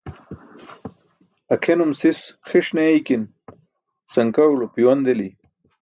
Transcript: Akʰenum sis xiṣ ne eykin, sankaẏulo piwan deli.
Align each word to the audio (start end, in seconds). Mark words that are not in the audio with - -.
Akʰenum 1.53 1.91
sis 1.99 2.19
xiṣ 2.49 2.67
ne 2.73 2.83
eykin, 2.91 3.23
sankaẏulo 4.13 4.65
piwan 4.73 4.99
deli. 5.05 5.29